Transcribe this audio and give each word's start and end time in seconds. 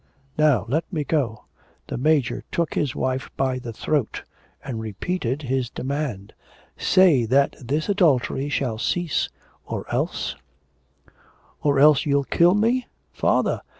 Now 0.35 0.65
let 0.67 0.91
me 0.91 1.03
go.' 1.03 1.45
The 1.85 1.95
Major 1.95 2.43
took 2.51 2.73
his 2.73 2.95
wife 2.95 3.29
by 3.37 3.59
the 3.59 3.71
throat, 3.71 4.23
and 4.65 4.79
repeated 4.79 5.43
his 5.43 5.69
demand. 5.69 6.33
'Say 6.75 7.25
that 7.25 7.53
this 7.61 7.87
adultery 7.87 8.49
shall 8.49 8.79
cease, 8.79 9.29
or 9.67 9.85
else' 9.93 10.35
'Or 11.61 11.77
else 11.77 12.07
you'll 12.07 12.23
kill 12.23 12.55
me?' 12.55 12.87
'Father!' 13.13 13.61